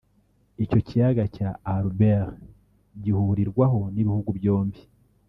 Icyo 0.63 0.79
kiyaga 0.87 1.23
cya 1.35 1.49
Albert 1.75 2.29
gihurirwaho 3.03 3.79
n’ibihugu 3.93 4.29
byombi 4.39 4.79